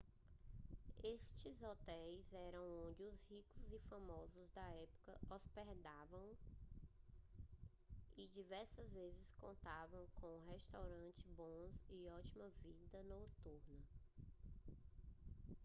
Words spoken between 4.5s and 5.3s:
época